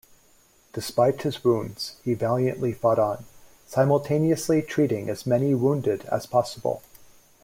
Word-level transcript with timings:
Despite 0.73 1.21
his 1.21 1.43
wounds, 1.43 1.97
he 2.03 2.15
valiantly 2.15 2.73
fought 2.73 2.97
on, 2.97 3.25
simultaneously 3.67 4.63
treating 4.63 5.11
as 5.11 5.27
many 5.27 5.53
wounded 5.53 6.05
as 6.05 6.25
possible. 6.25 6.81